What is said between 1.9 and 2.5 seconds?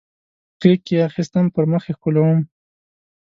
ښکلولم